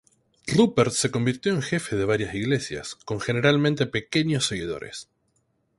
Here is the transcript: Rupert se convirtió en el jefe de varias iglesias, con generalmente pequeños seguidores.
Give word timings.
Rupert 0.47 0.93
se 0.93 1.11
convirtió 1.11 1.51
en 1.51 1.59
el 1.59 1.63
jefe 1.63 1.95
de 1.95 2.05
varias 2.05 2.33
iglesias, 2.33 2.95
con 2.95 3.19
generalmente 3.21 3.85
pequeños 3.85 4.47
seguidores. 4.47 5.09